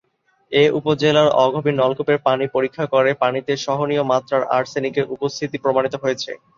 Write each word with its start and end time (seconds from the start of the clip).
এ 0.51 0.73
উপজেলার 0.79 1.27
অগভীর 1.43 1.75
নলকূপের 1.77 2.19
পানি 2.27 2.45
পরীক্ষা 2.55 2.85
করে 2.93 3.11
পানিতে 3.21 3.53
সহনীয় 3.65 4.03
মাত্রার 4.11 4.43
আর্সেনিকের 4.57 5.05
উপস্থিতি 5.15 5.57
প্রমাণিত 5.63 5.95
হয়েছে। 6.03 6.31